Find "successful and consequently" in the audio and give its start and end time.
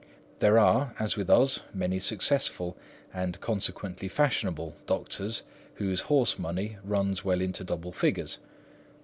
1.99-4.07